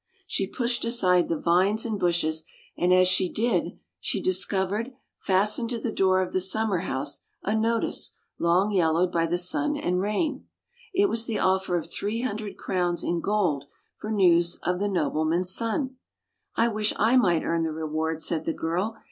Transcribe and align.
She 0.25 0.47
pushed 0.47 0.83
aside 0.83 1.29
the 1.29 1.37
vines 1.39 1.85
and 1.85 1.99
bushes, 1.99 2.43
and 2.75 2.91
as 2.91 3.07
she 3.07 3.29
did 3.31 3.65
so 3.73 3.77
she 3.99 4.19
discovered, 4.19 4.93
fastened 5.19 5.69
to 5.69 5.77
the 5.79 5.91
door 5.91 6.23
of 6.23 6.33
the 6.33 6.39
summer 6.39 6.79
house, 6.79 7.19
a 7.43 7.53
notice, 7.55 8.13
long 8.39 8.71
yellowed 8.71 9.11
by 9.11 9.27
the 9.27 9.37
sun 9.37 9.77
and 9.77 10.01
rain. 10.01 10.47
It 10.91 11.07
was 11.07 11.27
the 11.27 11.37
offer 11.37 11.77
of 11.77 11.87
three 11.87 12.21
hundred 12.21 12.57
crowns 12.57 13.03
in 13.03 13.19
gold 13.21 13.65
for 13.95 14.09
news 14.09 14.55
of 14.63 14.79
the 14.79 14.89
nobleman's 14.89 15.51
son." 15.53 15.97
I 16.55 16.67
wish 16.67 16.93
I 16.95 17.15
might 17.15 17.43
earn 17.43 17.61
the 17.61 17.71
reward," 17.71 18.23
said 18.23 18.45
the 18.45 18.53
girl. 18.53 18.97